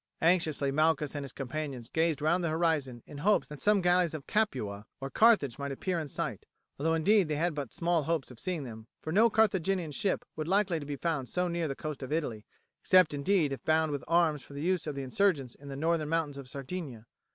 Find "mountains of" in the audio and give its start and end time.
16.09-16.49